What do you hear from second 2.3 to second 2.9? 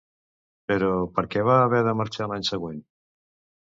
l'any següent?